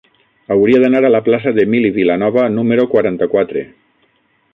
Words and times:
Hauria 0.53 0.77
d'anar 0.83 1.01
a 1.09 1.11
la 1.15 1.19
plaça 1.27 1.53
d'Emili 1.57 1.91
Vilanova 1.97 2.47
número 2.55 2.87
quaranta-quatre. 2.95 3.63